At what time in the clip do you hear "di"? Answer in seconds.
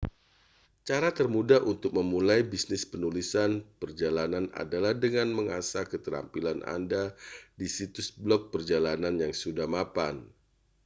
7.59-7.67